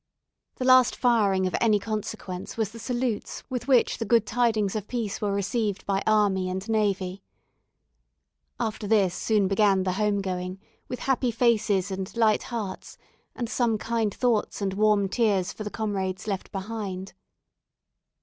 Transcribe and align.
The 0.55 0.65
last 0.65 0.95
firing 0.95 1.45
of 1.45 1.55
any 1.61 1.77
consequence 1.77 2.57
was 2.57 2.71
the 2.71 2.79
salutes 2.79 3.43
with 3.51 3.67
which 3.67 3.99
the 3.99 4.05
good 4.05 4.25
tidings 4.25 4.75
of 4.75 4.87
peace 4.87 5.21
were 5.21 5.31
received 5.31 5.85
by 5.85 6.01
army 6.07 6.49
and 6.49 6.67
navy. 6.67 7.21
After 8.59 8.87
this 8.87 9.13
soon 9.13 9.47
began 9.47 9.83
the 9.83 9.91
home 10.01 10.19
going 10.19 10.59
with 10.87 11.01
happy 11.01 11.29
faces 11.29 11.91
and 11.91 12.17
light 12.17 12.41
hearts, 12.49 12.97
and 13.35 13.47
some 13.47 13.77
kind 13.77 14.11
thoughts 14.11 14.59
and 14.59 14.73
warm 14.73 15.07
tears 15.07 15.53
for 15.53 15.63
the 15.63 15.69
comrades 15.69 16.25
left 16.25 16.51
behind. 16.51 17.13